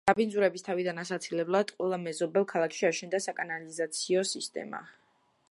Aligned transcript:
დაბინძურების 0.09 0.63
თავიდან 0.67 1.01
ასაცილებლად, 1.01 1.73
ყველა 1.81 1.99
მეზობელ 2.07 2.49
ქალაქში 2.55 2.89
აშენდა 2.91 3.21
საკანალიზაციო 3.27 4.27
სისტემა. 4.33 4.83